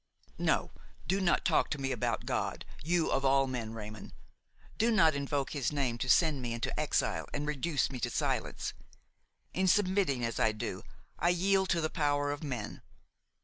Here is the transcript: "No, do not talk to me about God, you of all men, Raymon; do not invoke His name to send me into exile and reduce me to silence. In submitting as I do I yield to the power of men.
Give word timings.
"No, 0.39 0.71
do 1.05 1.21
not 1.21 1.45
talk 1.45 1.69
to 1.69 1.77
me 1.77 1.91
about 1.91 2.25
God, 2.25 2.65
you 2.83 3.11
of 3.11 3.23
all 3.23 3.45
men, 3.45 3.75
Raymon; 3.75 4.13
do 4.75 4.89
not 4.89 5.13
invoke 5.13 5.51
His 5.51 5.71
name 5.71 5.99
to 5.99 6.09
send 6.09 6.41
me 6.41 6.53
into 6.53 6.73
exile 6.79 7.27
and 7.35 7.45
reduce 7.45 7.91
me 7.91 7.99
to 7.99 8.09
silence. 8.09 8.73
In 9.53 9.67
submitting 9.67 10.25
as 10.25 10.39
I 10.39 10.53
do 10.53 10.81
I 11.19 11.29
yield 11.29 11.69
to 11.69 11.81
the 11.81 11.89
power 11.91 12.31
of 12.31 12.43
men. 12.43 12.81